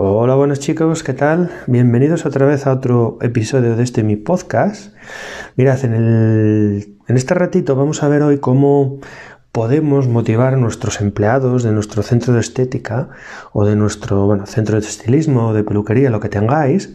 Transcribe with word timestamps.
Hola, 0.00 0.36
buenos 0.36 0.60
chicos, 0.60 1.02
¿qué 1.02 1.12
tal? 1.12 1.50
Bienvenidos 1.66 2.24
otra 2.24 2.46
vez 2.46 2.68
a 2.68 2.72
otro 2.72 3.18
episodio 3.20 3.74
de 3.74 3.82
este 3.82 4.04
mi 4.04 4.14
podcast. 4.14 4.94
Mirad, 5.56 5.84
en, 5.84 6.98
este 7.08 7.34
ratito 7.34 7.74
vamos 7.74 8.04
a 8.04 8.08
ver 8.08 8.22
hoy 8.22 8.38
cómo 8.38 9.00
podemos 9.50 10.06
motivar 10.06 10.54
a 10.54 10.56
nuestros 10.56 11.00
empleados 11.00 11.64
de 11.64 11.72
nuestro 11.72 12.04
centro 12.04 12.32
de 12.32 12.38
estética 12.38 13.08
o 13.52 13.64
de 13.64 13.74
nuestro 13.74 14.40
centro 14.46 14.80
de 14.80 14.86
estilismo 14.86 15.48
o 15.48 15.52
de 15.52 15.64
peluquería, 15.64 16.10
lo 16.10 16.20
que 16.20 16.28
tengáis, 16.28 16.94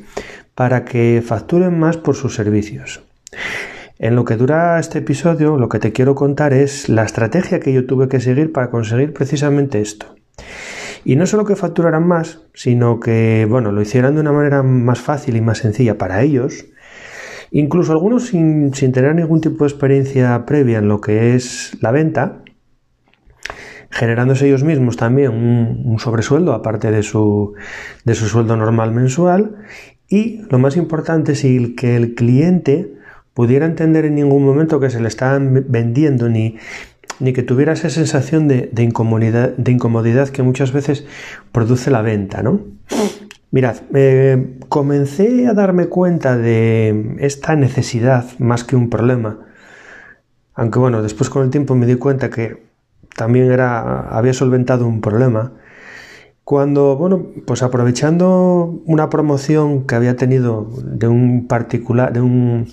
para 0.55 0.85
que 0.85 1.21
facturen 1.25 1.77
más 1.77 1.97
por 1.97 2.15
sus 2.15 2.35
servicios. 2.35 3.01
En 3.99 4.15
lo 4.15 4.23
que 4.23 4.37
dura 4.37 4.79
este 4.79 4.99
episodio, 4.99 5.57
lo 5.57 5.67
que 5.67 5.79
te 5.79 5.91
quiero 5.91 6.15
contar 6.15 6.53
es 6.53 6.87
la 6.87 7.03
estrategia 7.03 7.59
que 7.59 7.73
yo 7.73 7.85
tuve 7.85 8.07
que 8.07 8.21
seguir 8.21 8.53
para 8.53 8.69
conseguir 8.69 9.11
precisamente 9.11 9.81
esto. 9.81 10.05
Y 11.05 11.15
no 11.15 11.25
solo 11.25 11.45
que 11.45 11.55
facturaran 11.55 12.07
más, 12.07 12.41
sino 12.53 12.99
que, 12.99 13.45
bueno, 13.49 13.71
lo 13.71 13.81
hicieran 13.81 14.15
de 14.15 14.21
una 14.21 14.31
manera 14.31 14.63
más 14.63 15.01
fácil 15.01 15.35
y 15.35 15.41
más 15.41 15.57
sencilla 15.57 15.97
para 15.97 16.21
ellos, 16.21 16.65
incluso 17.51 17.91
algunos 17.91 18.27
sin, 18.27 18.71
tener 18.71 19.13
ningún 19.13 19.41
tipo 19.41 19.65
de 19.65 19.69
experiencia 19.69 20.45
previa 20.45 20.79
en 20.79 20.87
lo 20.87 21.01
que 21.01 21.35
es 21.35 21.77
la 21.81 21.91
venta, 21.91 22.43
generándose 23.89 24.47
ellos 24.47 24.63
mismos 24.63 24.97
también 24.97 25.31
un, 25.31 25.99
sobresueldo 25.99 26.53
aparte 26.53 26.89
de 26.89 27.03
su, 27.03 27.53
de 28.05 28.15
su 28.15 28.27
sueldo 28.27 28.55
normal 28.55 28.91
mensual. 28.91 29.57
Y 30.09 30.41
lo 30.49 30.57
más 30.57 30.77
importante 30.77 31.33
es 31.33 31.41
que 31.41 31.95
el 31.95 32.15
cliente 32.15 32.93
pudiera 33.33 33.65
entender 33.65 34.05
en 34.05 34.15
ningún 34.15 34.45
momento 34.45 34.79
que 34.79 34.89
se 34.89 35.01
le 35.01 35.07
estaban 35.07 35.65
vendiendo 35.67 36.29
ni, 36.29 36.57
ni 37.19 37.33
que 37.33 37.43
tuviera 37.43 37.73
esa 37.73 37.89
sensación 37.89 38.47
de, 38.47 38.71
incomodidad, 38.77 39.55
de 39.57 40.31
que 40.31 40.43
muchas 40.43 40.71
veces 40.71 41.05
produce 41.51 41.91
la 41.91 42.01
venta, 42.01 42.43
¿no? 42.43 42.61
Mirad, 43.51 43.77
eh, 43.93 44.57
comencé 44.67 45.47
a 45.47 45.53
darme 45.53 45.85
cuenta 45.85 46.37
de 46.37 47.15
esta 47.19 47.55
necesidad 47.55 48.25
más 48.39 48.63
que 48.63 48.75
un 48.75 48.89
problema. 48.89 49.39
Aunque 50.55 50.79
bueno, 50.79 51.03
después 51.03 51.29
con 51.29 51.43
el 51.43 51.49
tiempo 51.49 51.75
me 51.75 51.85
di 51.85 51.95
cuenta 51.95 52.29
que 52.29 52.63
también 53.15 53.51
era, 53.51 54.09
había 54.09 54.33
solventado 54.33 54.87
un 54.87 55.01
problema. 55.01 55.53
Cuando, 56.43 56.97
bueno, 56.97 57.27
pues 57.45 57.63
aprovechando 57.63 58.81
una 58.85 59.09
promoción 59.09 59.87
que 59.87 59.95
había 59.95 60.17
tenido 60.17 60.67
de 60.83 61.07
un 61.07 61.47
particular, 61.47 62.11
de 62.11 62.19
un, 62.19 62.67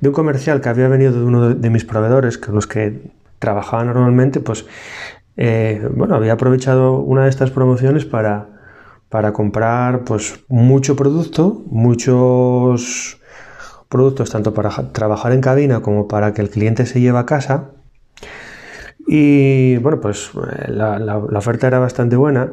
de 0.00 0.08
un 0.08 0.14
comercial 0.14 0.60
que 0.60 0.70
había 0.70 0.88
venido 0.88 1.12
de 1.12 1.24
uno 1.24 1.54
de, 1.54 1.70
mis 1.70 1.84
proveedores, 1.84 2.38
que 2.38 2.50
los 2.50 2.66
que 2.66 3.10
trabajaba 3.40 3.82
normalmente, 3.84 4.38
pues, 4.38 4.66
eh, 5.36 5.88
bueno, 5.92 6.14
había 6.14 6.34
aprovechado 6.34 6.98
una 6.98 7.24
de 7.24 7.30
estas 7.30 7.50
promociones 7.50 8.04
para, 8.04 8.48
para 9.08 9.32
comprar, 9.32 10.04
pues, 10.04 10.44
mucho 10.48 10.94
producto, 10.94 11.64
muchos 11.66 13.20
productos, 13.88 14.30
tanto 14.30 14.54
para 14.54 14.70
trabajar 14.92 15.32
en 15.32 15.40
cabina 15.40 15.82
como 15.82 16.06
para 16.06 16.32
que 16.32 16.42
el 16.42 16.50
cliente 16.50 16.86
se 16.86 17.00
lleve 17.00 17.18
a 17.18 17.26
casa. 17.26 17.72
Y 19.08 19.78
bueno, 19.78 20.00
pues 20.00 20.30
la, 20.68 21.00
la 21.00 21.38
oferta 21.38 21.66
era 21.66 21.80
bastante 21.80 22.14
buena. 22.14 22.52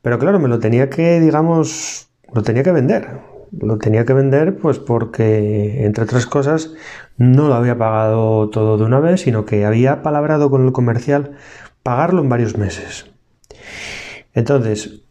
Pero 0.00 0.18
claro, 0.18 0.40
me 0.40 0.48
lo 0.48 0.58
tenía 0.58 0.88
que, 0.88 1.20
digamos, 1.20 2.08
lo 2.32 2.42
tenía 2.42 2.62
que 2.62 2.72
vender. 2.72 3.31
Lo 3.58 3.78
tenía 3.78 4.04
que 4.04 4.14
vender 4.14 4.56
pues 4.56 4.78
porque, 4.78 5.84
entre 5.84 6.04
otras 6.04 6.26
cosas, 6.26 6.72
no 7.18 7.48
lo 7.48 7.54
había 7.54 7.76
pagado 7.76 8.48
todo 8.48 8.78
de 8.78 8.84
una 8.84 8.98
vez, 8.98 9.20
sino 9.20 9.44
que 9.44 9.66
había 9.66 10.02
palabrado 10.02 10.50
con 10.50 10.64
el 10.64 10.72
comercial 10.72 11.32
pagarlo 11.82 12.22
en 12.22 12.28
varios 12.28 12.56
meses. 12.56 13.10
Entonces, 14.32 15.02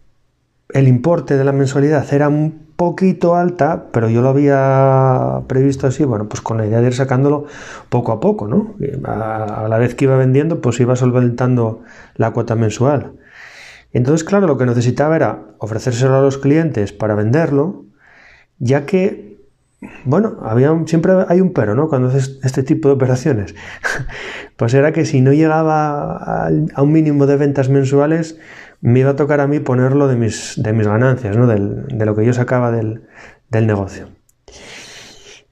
el 0.69 0.87
importe 0.87 1.37
de 1.37 1.43
la 1.43 1.51
mensualidad 1.51 2.11
era 2.13 2.29
un 2.29 2.71
poquito 2.75 3.35
alta, 3.35 3.89
pero 3.91 4.09
yo 4.09 4.21
lo 4.21 4.29
había 4.29 5.41
previsto 5.47 5.85
así, 5.85 6.03
bueno, 6.03 6.27
pues 6.27 6.41
con 6.41 6.57
la 6.57 6.65
idea 6.65 6.81
de 6.81 6.87
ir 6.87 6.95
sacándolo 6.95 7.45
poco 7.89 8.11
a 8.11 8.19
poco, 8.19 8.47
¿no? 8.47 8.75
A 9.05 9.67
la 9.69 9.77
vez 9.77 9.93
que 9.93 10.05
iba 10.05 10.17
vendiendo, 10.17 10.61
pues 10.61 10.79
iba 10.79 10.95
solventando 10.95 11.81
la 12.15 12.31
cuota 12.31 12.55
mensual. 12.55 13.13
Entonces, 13.93 14.23
claro, 14.23 14.47
lo 14.47 14.57
que 14.57 14.65
necesitaba 14.65 15.15
era 15.15 15.43
ofrecérselo 15.59 16.15
a 16.15 16.21
los 16.21 16.39
clientes 16.39 16.91
para 16.91 17.13
venderlo, 17.13 17.85
ya 18.61 18.85
que, 18.85 19.39
bueno, 20.05 20.37
había 20.43 20.71
siempre 20.85 21.13
hay 21.27 21.41
un 21.41 21.51
pero, 21.51 21.73
¿no? 21.73 21.89
Cuando 21.89 22.09
haces 22.09 22.39
este 22.43 22.61
tipo 22.61 22.87
de 22.87 22.93
operaciones. 22.95 23.55
pues 24.55 24.73
era 24.75 24.91
que 24.91 25.05
si 25.05 25.19
no 25.19 25.33
llegaba 25.33 26.47
a, 26.47 26.81
un 26.81 26.91
mínimo 26.91 27.25
de 27.25 27.37
ventas 27.37 27.69
mensuales, 27.69 28.37
me 28.79 28.99
iba 28.99 29.11
a 29.11 29.15
tocar 29.15 29.41
a 29.41 29.47
mí 29.47 29.59
ponerlo 29.59 30.07
de 30.07 30.15
mis, 30.15 30.53
de 30.61 30.73
mis 30.73 30.87
ganancias, 30.87 31.35
¿no? 31.35 31.47
de 31.47 32.05
lo 32.05 32.15
que 32.15 32.25
yo 32.25 32.33
sacaba 32.33 32.71
del, 32.71 33.01
del 33.49 33.65
negocio. 33.67 34.07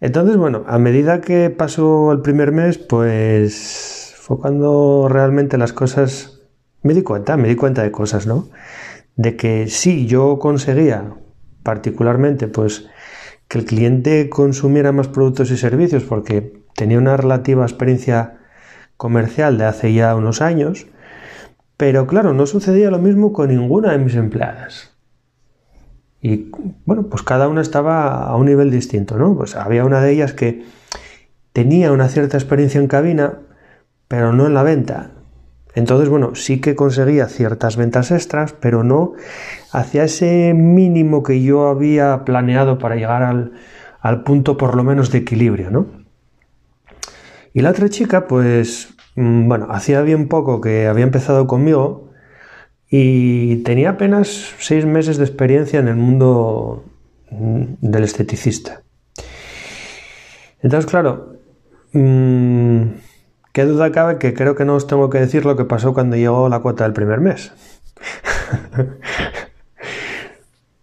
Entonces, 0.02 0.38
bueno, 0.38 0.64
a 0.68 0.78
medida 0.78 1.20
que 1.20 1.50
pasó 1.50 2.12
el 2.12 2.22
primer 2.22 2.52
mes, 2.52 2.78
pues 2.78 4.14
fue 4.16 4.40
cuando 4.40 5.08
realmente 5.10 5.58
las 5.58 5.74
cosas 5.74 6.42
me 6.84 6.94
di 6.94 7.02
cuenta, 7.02 7.36
me 7.36 7.48
di 7.48 7.56
cuenta 7.56 7.82
de 7.82 7.92
cosas, 7.92 8.28
¿no? 8.28 8.50
De 9.16 9.36
que 9.36 9.68
sí, 9.68 10.06
yo 10.06 10.40
conseguía 10.40 11.16
particularmente, 11.64 12.48
pues, 12.48 12.88
que 13.50 13.58
el 13.58 13.66
cliente 13.66 14.30
consumiera 14.30 14.94
más 14.94 15.10
productos 15.10 15.52
y 15.52 15.58
servicios 15.58 16.04
porque 16.04 16.64
tenía 16.76 17.00
una 17.00 17.18
relativa 17.18 17.66
experiencia 17.66 18.38
comercial 18.96 19.58
de 19.58 19.66
hace 19.66 19.92
ya 19.94 20.16
unos 20.16 20.42
años, 20.42 20.88
pero 21.76 22.08
claro, 22.08 22.34
no 22.34 22.46
sucedía 22.46 22.92
lo 22.92 23.00
mismo 23.00 23.34
con 23.34 23.50
ninguna 23.50 23.92
de 23.92 23.98
mis 23.98 24.16
empleadas. 24.16 24.96
Y 26.22 26.52
bueno, 26.86 27.08
pues 27.10 27.24
cada 27.24 27.48
una 27.48 27.62
estaba 27.62 28.24
a 28.24 28.36
un 28.36 28.46
nivel 28.46 28.70
distinto, 28.72 29.18
¿no? 29.18 29.36
Pues 29.36 29.56
había 29.56 29.84
una 29.84 30.02
de 30.02 30.12
ellas 30.12 30.34
que 30.34 30.66
tenía 31.52 31.92
una 31.92 32.08
cierta 32.08 32.38
experiencia 32.38 32.80
en 32.80 32.88
cabina, 32.88 33.40
pero 34.08 34.32
no 34.32 34.46
en 34.46 34.54
la 34.54 34.64
venta. 34.64 35.12
Entonces, 35.76 36.10
bueno, 36.10 36.36
sí 36.36 36.60
que 36.60 36.76
conseguía 36.76 37.28
ciertas 37.28 37.78
ventas 37.78 38.12
extras, 38.12 38.54
pero 38.54 38.84
no 38.84 39.14
hacia 39.72 40.04
ese 40.04 40.54
mínimo 40.56 41.22
que 41.22 41.42
yo 41.42 41.68
había 41.68 42.26
planeado 42.26 42.80
para 42.80 42.96
llegar 42.96 43.24
al, 43.24 44.24
punto 44.24 44.58
por 44.58 44.76
lo 44.76 44.84
menos 44.84 45.12
de 45.12 45.20
equilibrio, 45.20 45.70
¿no? 45.70 45.86
Y 47.54 47.62
la 47.62 47.72
otra 47.72 47.90
chica, 47.90 48.28
pues, 48.28 48.96
mm, 49.16 49.48
bueno, 49.48 49.68
hacía 49.70 50.02
bien 50.02 50.28
poco 50.28 50.62
que 50.62 50.88
había 50.88 51.04
empezado 51.04 51.46
conmigo 51.48 52.10
y 52.90 53.58
tenía 53.58 53.92
apenas 53.92 54.56
seis 54.58 54.86
meses 54.86 55.18
de 55.18 55.26
experiencia 55.26 55.80
en 55.80 55.88
el 55.88 55.96
mundo 55.96 56.86
mm, 57.30 57.64
del 57.82 58.04
esteticista. 58.04 58.82
Entonces, 60.62 60.90
claro, 60.90 61.36
mmm, 61.94 62.84
Qué 63.60 63.66
duda 63.66 63.92
cabe 63.92 64.18
que 64.20 64.34
creo 64.34 64.56
que 64.56 64.64
no 64.64 64.76
os 64.76 64.88
tengo 64.88 65.10
que 65.10 65.20
decir 65.20 65.44
lo 65.44 65.58
que 65.58 65.66
pasó 65.66 65.94
cuando 65.94 66.16
llegó 66.16 66.48
la 66.48 66.62
cuota 66.62 66.86
del 66.86 66.94
primer 66.94 67.20
mes. 67.20 67.52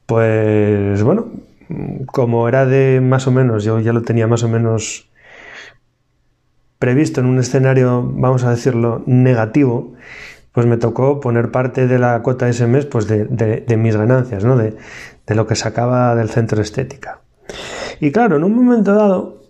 pues 0.04 1.02
bueno, 1.02 1.24
como 2.04 2.46
era 2.46 2.66
de 2.66 3.00
más 3.00 3.26
o 3.26 3.30
menos, 3.30 3.64
yo 3.64 3.80
ya 3.80 3.94
lo 3.94 4.02
tenía 4.02 4.26
más 4.26 4.42
o 4.42 4.50
menos 4.50 5.08
previsto 6.78 7.22
en 7.22 7.28
un 7.28 7.38
escenario, 7.38 8.02
vamos 8.12 8.44
a 8.44 8.50
decirlo, 8.50 9.02
negativo, 9.06 9.94
pues 10.52 10.66
me 10.66 10.76
tocó 10.76 11.18
poner 11.18 11.50
parte 11.50 11.86
de 11.86 11.98
la 11.98 12.20
cuota 12.20 12.44
de 12.44 12.50
ese 12.50 12.66
mes 12.66 12.84
pues 12.84 13.06
de, 13.06 13.76
mis 13.78 13.96
ganancias, 13.96 14.44
¿no? 14.44 14.54
de, 14.58 14.76
de 15.26 15.34
lo 15.34 15.46
que 15.46 15.54
sacaba 15.54 16.14
del 16.14 16.28
centro 16.28 16.60
estética. 16.60 17.20
Y 18.00 18.12
claro, 18.12 18.36
en 18.36 18.44
un 18.44 18.54
momento 18.54 18.94
dado, 18.94 19.44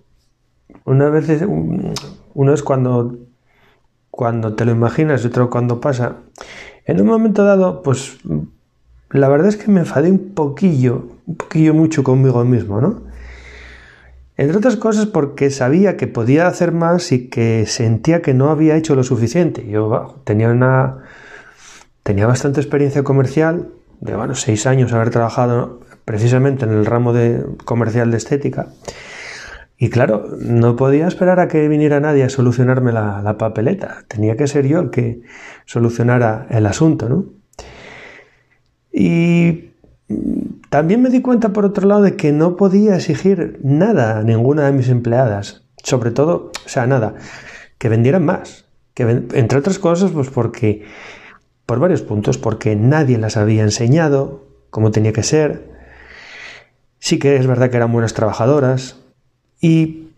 una 0.85 1.11
vez 1.11 1.29
uno 2.37 2.53
es 2.53 2.63
cuando, 2.63 3.17
cuando 4.11 4.55
te 4.55 4.67
lo 4.67 4.73
imaginas 4.73 5.25
y 5.25 5.29
otro 5.29 5.49
cuando 5.49 5.81
pasa. 5.81 6.17
En 6.85 7.01
un 7.01 7.07
momento 7.07 7.45
dado, 7.45 7.83
pues 7.83 8.19
la 9.11 9.29
verdad 9.29 9.49
es 9.49 9.57
que 9.57 9.71
me 9.71 9.81
enfadé 9.81 10.11
un 10.11 10.35
poquillo, 10.35 11.09
un 11.27 11.37
poquillo 11.37 11.73
mucho 11.73 12.05
conmigo 12.05 12.45
mismo, 12.45 12.79
¿no? 12.83 13.05
Entre 14.37 14.55
otras 14.55 14.77
cosas 14.77 15.07
porque 15.07 15.49
sabía 15.51 15.97
que 15.97 16.09
podía 16.09 16.47
hacer 16.47 16.73
más 16.73 17.11
y 17.11 17.29
que 17.29 17.65
sentía 17.65 18.21
que 18.21 18.35
no 18.35 18.51
había 18.51 18.77
hecho 18.77 18.95
lo 18.95 19.03
suficiente. 19.03 19.67
Yo 19.67 20.21
tenía 20.25 20.51
una 20.51 21.05
tenía 22.03 22.27
bastante 22.27 22.61
experiencia 22.61 23.03
comercial, 23.03 23.71
de 24.01 24.15
bueno, 24.15 24.35
seis 24.35 24.67
años 24.67 24.93
haber 24.93 25.09
trabajado 25.09 25.81
precisamente 26.05 26.67
en 26.67 26.73
el 26.73 26.85
ramo 26.85 27.15
de 27.15 27.47
comercial 27.65 28.11
de 28.11 28.19
estética. 28.19 28.69
Y 29.79 29.91
claro, 29.91 30.27
no 30.39 30.75
podía 30.77 31.07
esperar 31.07 31.39
a 31.39 31.49
que 31.49 31.69
viniera 31.69 32.01
nadie 32.01 32.25
a 32.25 32.31
solucionarme 32.31 32.93
la, 32.93 33.37
papeleta. 33.39 34.05
Tenía 34.09 34.37
que 34.37 34.47
ser 34.47 34.67
yo 34.67 34.81
el 34.81 34.91
que 34.91 35.21
solucionara 35.67 36.47
el 36.51 36.65
asunto, 36.67 37.09
¿no? 37.09 37.27
Y 38.91 39.73
también 40.71 41.03
me 41.03 41.11
di 41.11 41.21
cuenta, 41.21 41.53
por 41.53 41.67
otro 41.67 41.87
lado, 41.87 42.03
de 42.03 42.17
que 42.17 42.33
no 42.33 42.57
podía 42.57 42.97
exigir 42.97 43.61
nada 43.63 44.19
a 44.19 44.23
ninguna 44.23 44.65
de 44.65 44.73
mis 44.73 44.89
empleadas. 44.89 45.65
Sobre 45.83 46.11
todo, 46.11 46.53
o 46.65 46.69
sea, 46.69 46.87
nada, 46.87 47.15
que 47.77 47.91
vendieran 47.91 48.25
más. 48.25 48.65
Que 48.95 49.03
entre 49.03 49.59
otras 49.59 49.79
cosas, 49.79 50.11
pues 50.11 50.31
porque, 50.31 50.87
por 51.67 51.81
varios 51.81 52.01
puntos, 52.01 52.39
porque 52.39 52.77
nadie 52.77 53.19
las 53.19 53.37
había 53.37 53.63
enseñado 53.63 54.47
como 54.71 54.91
tenía 54.91 55.13
que 55.13 55.23
ser. 55.23 55.71
Sí 56.99 57.19
que 57.19 57.37
es 57.37 57.47
verdad 57.47 57.69
que 57.69 57.77
eran 57.77 57.93
buenas 57.93 58.15
trabajadoras. 58.15 59.06
Y 59.69 60.13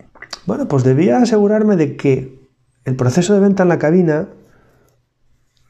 bueno, 0.45 0.67
pues 0.67 0.83
debía 0.83 1.17
asegurarme 1.17 1.75
de 1.75 1.95
que 1.95 2.37
el 2.85 2.95
proceso 2.95 3.33
de 3.33 3.39
venta 3.39 3.63
en 3.63 3.69
la 3.69 3.79
cabina, 3.79 4.27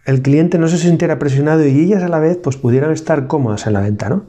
el 0.06 0.22
cliente 0.22 0.58
no 0.58 0.68
se 0.68 0.78
sintiera 0.78 1.18
presionado 1.18 1.66
y 1.66 1.80
ellas 1.80 2.04
a 2.04 2.10
la 2.10 2.20
vez 2.20 2.36
pues 2.44 2.58
pudieran 2.58 2.92
estar 2.92 3.28
cómodas 3.28 3.68
en 3.68 3.74
la 3.74 3.80
venta, 3.80 4.10
¿no? 4.10 4.26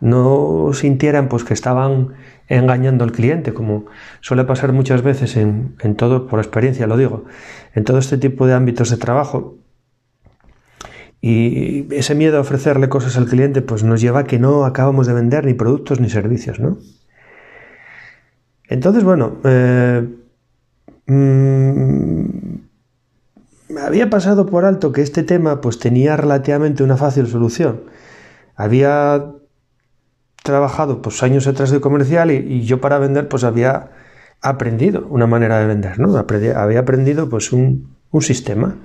No 0.00 0.70
sintieran 0.72 1.28
pues 1.28 1.44
que 1.44 1.52
estaban 1.52 2.14
engañando 2.48 3.04
al 3.04 3.12
cliente, 3.12 3.52
como 3.52 3.84
suele 4.22 4.44
pasar 4.44 4.72
muchas 4.72 5.02
veces 5.02 5.36
en, 5.36 5.76
en 5.80 5.94
todo, 5.94 6.26
por 6.26 6.40
experiencia 6.40 6.86
lo 6.86 6.96
digo, 6.96 7.26
en 7.74 7.84
todo 7.84 7.98
este 7.98 8.16
tipo 8.16 8.46
de 8.46 8.54
ámbitos 8.54 8.88
de 8.88 8.96
trabajo, 8.96 9.58
y 11.20 11.94
ese 11.94 12.14
miedo 12.14 12.38
a 12.38 12.40
ofrecerle 12.40 12.88
cosas 12.88 13.18
al 13.18 13.26
cliente 13.26 13.60
pues 13.60 13.84
nos 13.84 14.00
lleva 14.00 14.20
a 14.20 14.24
que 14.24 14.38
no 14.38 14.64
acabamos 14.64 15.06
de 15.06 15.12
vender 15.12 15.44
ni 15.44 15.52
productos 15.52 16.00
ni 16.00 16.08
servicios, 16.08 16.58
¿no? 16.58 16.78
Entonces, 18.72 19.04
bueno, 19.04 19.36
eh, 19.44 20.08
mm, 21.06 22.56
había 23.78 24.08
pasado 24.08 24.46
por 24.46 24.64
alto 24.64 24.92
que 24.92 25.02
este 25.02 25.22
tema 25.22 25.60
pues 25.60 25.78
tenía 25.78 26.16
relativamente 26.16 26.82
una 26.82 26.96
fácil 26.96 27.26
solución. 27.26 27.82
Había 28.56 29.26
trabajado 30.42 31.02
pues 31.02 31.22
años 31.22 31.46
atrás 31.46 31.70
de 31.70 31.82
comercial 31.82 32.30
y, 32.30 32.62
yo 32.62 32.80
para 32.80 32.98
vender 32.98 33.28
pues 33.28 33.44
había 33.44 33.90
aprendido 34.40 35.06
una 35.10 35.26
manera 35.26 35.58
de 35.58 35.66
vender, 35.66 35.98
¿no? 36.00 36.16
había 36.16 36.80
aprendido 36.80 37.28
pues 37.28 37.52
un, 37.52 37.94
un 38.10 38.22
sistema. 38.22 38.76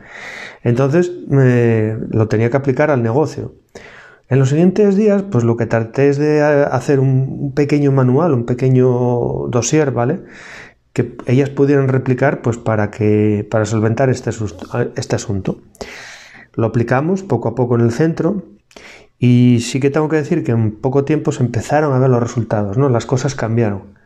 Entonces 0.64 1.10
lo 1.30 2.28
tenía 2.28 2.50
que 2.50 2.58
aplicar 2.58 2.92
al 2.92 3.04
negocio. 3.04 3.56
En 4.30 4.40
los 4.40 4.50
siguientes 4.50 4.98
días, 4.98 5.24
pues 5.24 5.46
lo 5.46 5.56
que 5.56 5.66
traté 5.66 6.10
es 6.10 6.18
de 6.18 6.42
hacer 6.42 7.00
un 7.00 7.54
pequeño 7.56 7.92
manual, 7.94 8.34
un 8.34 8.46
pequeño 8.46 9.48
dossier, 9.48 9.92
¿vale? 9.92 10.24
Que 10.92 11.16
ellas 11.28 11.50
pudieran 11.50 11.88
replicar, 11.88 12.42
pues 12.42 12.58
para 12.58 12.92
que, 12.92 13.48
para 13.50 13.66
solventar 13.66 14.10
este, 14.10 14.32
este 14.96 15.16
asunto. 15.16 15.62
Lo 16.54 16.68
aplicamos 16.68 17.24
poco 17.24 17.50
a 17.50 17.56
poco 17.56 17.76
en 17.76 17.82
el 17.82 17.92
centro 17.92 18.44
y 19.18 19.60
sí 19.62 19.80
que 19.80 19.90
tengo 19.90 20.10
que 20.10 20.18
decir 20.18 20.44
que 20.44 20.52
en 20.52 20.76
poco 20.76 21.06
tiempo 21.06 21.32
se 21.32 21.44
empezaron 21.44 21.94
a 21.94 22.00
ver 22.00 22.10
los 22.10 22.22
resultados, 22.22 22.78
¿no? 22.78 22.90
Las 22.90 23.06
cosas 23.06 23.34
cambiaron. 23.34 23.98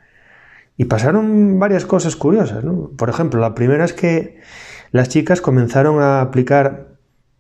Y 0.78 0.86
pasaron 0.86 1.60
varias 1.60 1.86
cosas 1.86 2.16
curiosas, 2.16 2.64
¿no? 2.64 2.92
Por 2.96 3.10
ejemplo, 3.10 3.42
la 3.42 3.56
primera 3.56 3.86
es 3.86 3.94
que 3.94 4.40
las 4.92 5.10
chicas 5.10 5.42
comenzaron 5.42 6.00
a 6.02 6.22
aplicar 6.22 6.91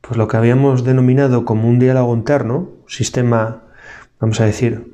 pues, 0.01 0.17
lo 0.17 0.27
que 0.27 0.37
habíamos 0.37 0.83
denominado 0.83 1.45
como 1.45 1.69
un 1.69 1.79
diálogo 1.79 2.13
interno, 2.15 2.69
sistema, 2.87 3.63
vamos 4.19 4.41
a 4.41 4.45
decir, 4.45 4.91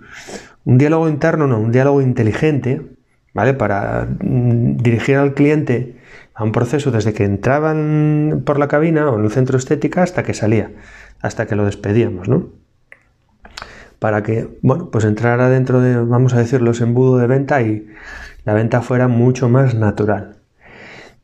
un 0.66 0.78
diálogo 0.78 1.10
interno, 1.10 1.48
no, 1.48 1.60
un 1.60 1.72
diálogo 1.72 2.02
inteligente, 2.02 2.82
¿vale? 3.34 3.54
Para 3.54 4.08
mm, 4.20 4.78
dirigir 4.78 5.16
al 5.16 5.34
cliente 5.34 5.98
a 6.34 6.44
un 6.44 6.52
proceso 6.52 6.92
desde 6.92 7.14
que 7.14 7.24
entraban 7.24 8.44
por 8.46 8.60
la 8.60 8.68
cabina 8.68 9.10
o 9.10 9.18
en 9.18 9.26
el 9.26 9.32
centro 9.32 9.58
estética 9.58 10.04
hasta 10.04 10.24
que 10.24 10.34
salía, 10.34 10.72
hasta 11.22 11.48
que 11.48 11.56
lo 11.56 11.66
despedíamos, 11.66 12.28
¿no? 12.28 12.50
Para 14.00 14.22
que, 14.22 14.60
bueno, 14.62 14.92
pues 14.92 15.06
entrara 15.06 15.50
dentro 15.50 15.82
de, 15.82 15.96
vamos 15.98 16.34
a 16.34 16.40
decir, 16.40 16.62
los 16.62 16.82
embudos 16.82 17.20
de 17.22 17.28
venta 17.28 17.62
y 17.62 17.88
la 18.44 18.54
venta 18.54 18.82
fuera 18.82 19.08
mucho 19.08 19.50
más 19.50 19.74
natural. 19.74 20.38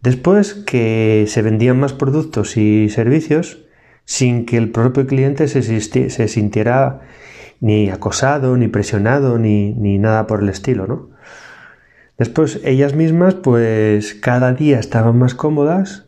Después 0.02 0.54
que 0.54 1.26
se 1.28 1.42
vendían 1.42 1.80
más 1.80 1.94
productos 1.94 2.58
y 2.58 2.90
servicios 2.90 3.64
sin 4.06 4.46
que 4.46 4.58
el 4.58 4.72
propio 4.72 5.08
cliente 5.08 5.48
se, 5.48 6.28
sintiera 6.28 7.02
ni 7.60 7.90
acosado, 7.90 8.58
ni 8.58 8.68
presionado, 8.68 9.38
ni, 9.38 9.74
nada 9.98 10.28
por 10.28 10.42
el 10.42 10.50
estilo, 10.50 10.88
¿no? 10.88 11.10
Después 12.18 12.60
ellas 12.64 12.94
mismas, 12.94 13.34
pues 13.34 14.14
cada 14.14 14.54
día 14.54 14.80
estaban 14.80 15.18
más 15.18 15.34
cómodas, 15.34 16.08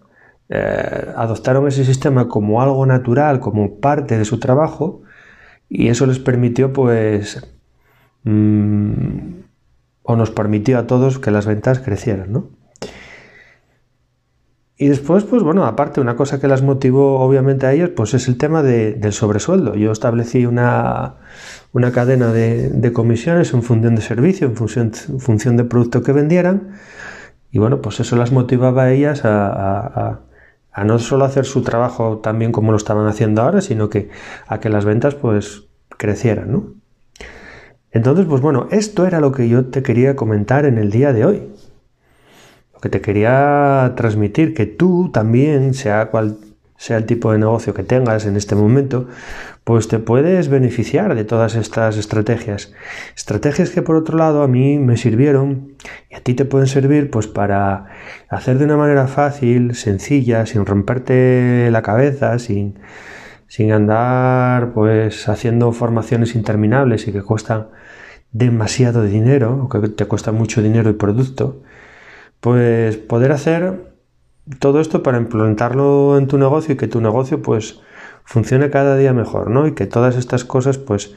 eh, 0.49 1.11
adoptaron 1.15 1.67
ese 1.67 1.83
sistema 1.83 2.27
como 2.27 2.61
algo 2.61 2.85
natural, 2.85 3.39
como 3.39 3.79
parte 3.79 4.17
de 4.17 4.25
su 4.25 4.39
trabajo, 4.39 5.01
y 5.67 5.87
eso 5.87 6.05
les 6.05 6.19
permitió, 6.19 6.73
pues, 6.73 7.47
mm, 8.23 9.39
o 10.03 10.15
nos 10.15 10.29
permitió 10.31 10.77
a 10.77 10.87
todos 10.87 11.17
que 11.19 11.31
las 11.31 11.47
ventas 11.47 11.79
crecieran, 11.79 12.31
¿no? 12.31 12.49
Y 14.77 14.89
después, 14.89 15.23
pues 15.23 15.41
bueno, 15.41 15.65
aparte, 15.65 16.01
una 16.01 16.17
cosa 16.17 16.39
que 16.39 16.49
las 16.49 16.61
motivó 16.61 17.21
obviamente 17.21 17.65
a 17.65 17.71
ellos, 17.71 17.91
pues 17.91 18.13
es 18.13 18.27
el 18.27 18.37
tema 18.37 18.61
del 18.61 19.13
sobresueldo. 19.13 19.75
Yo 19.75 19.91
establecí 19.91 20.45
una, 20.45 21.15
cadena 21.93 22.33
de, 22.33 22.91
comisiones 22.93 23.53
en 23.53 23.63
función 23.63 23.95
de 23.95 24.01
servicio, 24.01 24.47
en 24.47 24.55
función, 24.57 24.91
función 24.91 25.55
de 25.55 25.63
producto 25.63 26.03
que 26.03 26.11
vendieran. 26.11 26.73
Y 27.51 27.59
bueno, 27.59 27.81
pues 27.81 28.01
eso 28.01 28.17
las 28.17 28.33
motivaba 28.33 28.83
a 28.83 28.91
ellas 28.91 29.21
a, 29.23 30.19
no 30.83 30.99
solo 30.99 31.23
hacer 31.23 31.45
su 31.45 31.61
trabajo 31.61 32.17
tan 32.17 32.37
bien 32.37 32.51
como 32.51 32.71
lo 32.71 32.77
estaban 32.77 33.07
haciendo 33.07 33.43
ahora, 33.43 33.61
sino 33.61 33.89
que 33.89 34.09
a 34.45 34.59
que 34.59 34.69
las 34.69 34.83
ventas 34.83 35.15
pues 35.15 35.63
crecieran, 35.97 36.51
¿no? 36.51 36.73
Entonces, 37.91 38.25
pues 38.25 38.41
bueno, 38.41 38.67
esto 38.71 39.07
era 39.07 39.21
lo 39.21 39.31
que 39.31 39.47
yo 39.47 39.67
te 39.67 39.81
quería 39.83 40.17
comentar 40.17 40.65
en 40.65 40.77
el 40.77 40.91
día 40.91 41.13
de 41.13 41.23
hoy 41.23 41.54
que 42.81 42.89
te 42.89 43.01
quería 43.01 43.93
transmitir, 43.95 44.53
que 44.53 44.65
tú 44.65 45.09
también, 45.11 45.73
sea 45.73 46.07
cual 46.07 46.37
sea 46.77 46.97
el 46.97 47.05
tipo 47.05 47.31
de 47.31 47.39
negocio 47.39 47.73
que 47.73 47.83
tengas 47.83 48.25
en 48.25 48.35
este 48.35 48.55
momento, 48.55 49.07
pues 49.63 49.87
te 49.87 49.97
puedes 49.99 50.49
beneficiar 50.49 51.15
de 51.15 51.23
todas 51.23 51.55
estas 51.55 51.97
estrategias. 51.97 52.73
Estrategias 53.15 53.69
que 53.69 53.81
por 53.81 53.95
otro 53.95 54.17
lado 54.17 54.43
a 54.43 54.47
mí 54.47 54.77
me 54.77 54.97
sirvieron 54.97 55.73
y 56.09 56.15
a 56.15 56.21
ti 56.21 56.33
te 56.33 56.45
pueden 56.45 56.67
servir 56.67 57.09
pues 57.09 57.27
para 57.27 57.87
hacer 58.29 58.59
de 58.59 58.65
una 58.65 58.77
manera 58.77 59.07
fácil, 59.07 59.73
sencilla, 59.73 60.45
sin 60.45 60.65
romperte 60.65 61.69
la 61.71 61.81
cabeza, 61.81 62.37
sin, 62.39 62.77
sin 63.47 63.71
andar 63.71 64.73
pues 64.73 65.27
haciendo 65.29 65.71
formaciones 65.71 66.35
interminables 66.35 67.07
y 67.07 67.11
que 67.11 67.23
cuestan 67.23 67.69
demasiado 68.31 69.03
dinero 69.03 69.63
o 69.63 69.69
que 69.69 69.87
te 69.87 70.05
cuesta 70.05 70.33
mucho 70.33 70.61
dinero 70.61 70.89
y 70.89 70.93
producto 70.93 71.61
pues 72.45 72.97
poder 72.97 73.31
hacer 73.31 73.95
todo 74.59 74.79
esto 74.79 75.01
para 75.01 75.17
implementarlo 75.17 76.15
en 76.19 76.27
tu 76.27 76.37
negocio 76.37 76.75
y 76.75 76.77
que 76.77 76.87
tu 76.87 77.01
negocio 77.01 77.41
pues 77.41 77.81
funcione 78.23 78.69
cada 78.69 78.95
día 78.97 79.13
mejor, 79.13 79.49
¿no? 79.49 79.65
Y 79.65 79.71
que 79.71 79.87
todas 79.87 80.15
estas 80.15 80.45
cosas 80.45 80.77
pues 80.77 81.15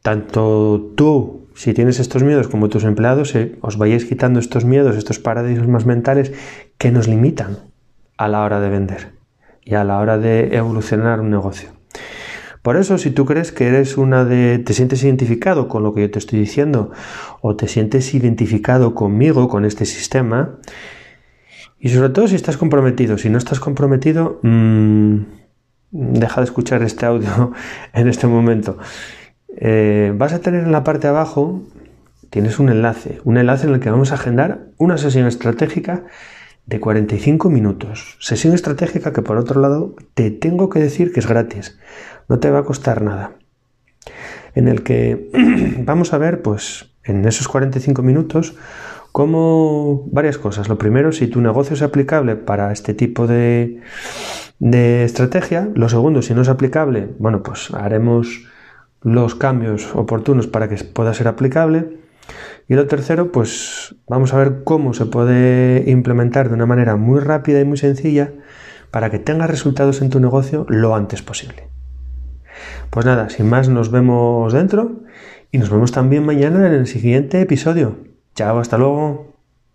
tanto 0.00 0.92
tú 0.96 1.48
si 1.54 1.74
tienes 1.74 2.00
estos 2.00 2.22
miedos 2.22 2.48
como 2.48 2.70
tus 2.70 2.84
empleados 2.84 3.34
eh, 3.34 3.58
os 3.60 3.76
vayáis 3.76 4.06
quitando 4.06 4.40
estos 4.40 4.64
miedos, 4.64 4.96
estos 4.96 5.18
paradigmas 5.18 5.84
mentales 5.84 6.32
que 6.78 6.90
nos 6.90 7.06
limitan 7.06 7.58
a 8.16 8.28
la 8.28 8.44
hora 8.44 8.60
de 8.60 8.70
vender 8.70 9.12
y 9.62 9.74
a 9.74 9.84
la 9.84 9.98
hora 9.98 10.16
de 10.16 10.56
evolucionar 10.56 11.20
un 11.20 11.28
negocio. 11.28 11.73
Por 12.64 12.78
eso, 12.78 12.96
si 12.96 13.10
tú 13.10 13.26
crees 13.26 13.52
que 13.52 13.66
eres 13.66 13.98
una 13.98 14.24
de, 14.24 14.58
te 14.58 14.72
sientes 14.72 15.04
identificado 15.04 15.68
con 15.68 15.82
lo 15.82 15.92
que 15.92 16.00
yo 16.00 16.10
te 16.10 16.18
estoy 16.18 16.38
diciendo, 16.38 16.92
o 17.42 17.56
te 17.56 17.68
sientes 17.68 18.14
identificado 18.14 18.94
conmigo, 18.94 19.48
con 19.48 19.66
este 19.66 19.84
sistema, 19.84 20.56
y 21.78 21.90
sobre 21.90 22.08
todo 22.08 22.26
si 22.26 22.36
estás 22.36 22.56
comprometido, 22.56 23.18
si 23.18 23.28
no 23.28 23.36
estás 23.36 23.60
comprometido, 23.60 24.40
mmm, 24.40 25.16
deja 25.90 26.40
de 26.40 26.44
escuchar 26.46 26.82
este 26.82 27.04
audio 27.04 27.52
en 27.92 28.08
este 28.08 28.26
momento. 28.26 28.78
Eh, 29.58 30.14
vas 30.16 30.32
a 30.32 30.38
tener 30.38 30.64
en 30.64 30.72
la 30.72 30.84
parte 30.84 31.06
de 31.06 31.10
abajo, 31.10 31.60
tienes 32.30 32.58
un 32.58 32.70
enlace, 32.70 33.20
un 33.24 33.36
enlace 33.36 33.66
en 33.66 33.74
el 33.74 33.80
que 33.80 33.90
vamos 33.90 34.10
a 34.10 34.14
agendar 34.14 34.68
una 34.78 34.96
sesión 34.96 35.26
estratégica 35.26 36.04
de 36.64 36.80
45 36.80 37.50
minutos. 37.50 38.16
Sesión 38.20 38.54
estratégica 38.54 39.12
que 39.12 39.20
por 39.20 39.36
otro 39.36 39.60
lado 39.60 39.94
te 40.14 40.30
tengo 40.30 40.70
que 40.70 40.78
decir 40.78 41.12
que 41.12 41.20
es 41.20 41.28
gratis 41.28 41.76
no 42.28 42.38
te 42.38 42.50
va 42.50 42.60
a 42.60 42.64
costar 42.64 43.02
nada. 43.02 43.32
En 44.54 44.68
el 44.68 44.82
que 44.82 45.30
vamos 45.84 46.12
a 46.12 46.18
ver, 46.18 46.42
pues, 46.42 46.94
en 47.04 47.24
esos 47.26 47.48
45 47.48 48.02
minutos, 48.02 48.56
cómo 49.12 50.08
varias 50.10 50.38
cosas. 50.38 50.68
Lo 50.68 50.78
primero, 50.78 51.12
si 51.12 51.26
tu 51.26 51.40
negocio 51.40 51.74
es 51.74 51.82
aplicable 51.82 52.36
para 52.36 52.72
este 52.72 52.94
tipo 52.94 53.26
de, 53.26 53.80
de 54.58 55.04
estrategia. 55.04 55.68
Lo 55.74 55.88
segundo, 55.88 56.22
si 56.22 56.34
no 56.34 56.42
es 56.42 56.48
aplicable, 56.48 57.10
bueno, 57.18 57.42
pues 57.42 57.70
haremos 57.72 58.46
los 59.02 59.34
cambios 59.34 59.94
oportunos 59.94 60.46
para 60.46 60.68
que 60.68 60.82
pueda 60.84 61.14
ser 61.14 61.28
aplicable. 61.28 61.98
Y 62.68 62.74
lo 62.74 62.86
tercero, 62.86 63.30
pues 63.30 63.94
vamos 64.08 64.32
a 64.32 64.38
ver 64.38 64.64
cómo 64.64 64.94
se 64.94 65.06
puede 65.06 65.90
implementar 65.90 66.48
de 66.48 66.54
una 66.54 66.66
manera 66.66 66.96
muy 66.96 67.20
rápida 67.20 67.60
y 67.60 67.64
muy 67.64 67.76
sencilla 67.76 68.32
para 68.90 69.10
que 69.10 69.18
tengas 69.18 69.50
resultados 69.50 70.00
en 70.00 70.08
tu 70.08 70.20
negocio 70.20 70.64
lo 70.68 70.94
antes 70.94 71.20
posible. 71.20 71.73
Pues 72.90 73.06
nada, 73.06 73.28
sin 73.28 73.48
más 73.48 73.68
nos 73.68 73.90
vemos 73.90 74.52
dentro 74.52 75.02
y 75.50 75.58
nos 75.58 75.70
vemos 75.70 75.92
también 75.92 76.24
mañana 76.24 76.66
en 76.66 76.72
el 76.74 76.86
siguiente 76.86 77.40
episodio. 77.40 77.98
Chao, 78.34 78.58
hasta 78.58 78.78
luego. 78.78 79.33